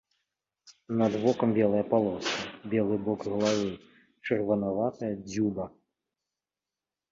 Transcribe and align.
Над 1.01 1.17
вокам 1.25 1.49
белая 1.57 1.81
палоска, 1.91 2.47
белы 2.73 2.97
бок 3.09 3.27
галавы, 3.29 3.69
чырванаватая 4.25 5.13
дзюба. 5.29 5.71